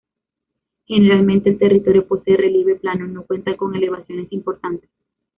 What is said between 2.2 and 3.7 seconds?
relieve plano, no cuenta